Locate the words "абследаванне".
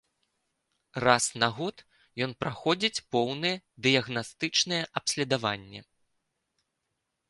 5.01-5.89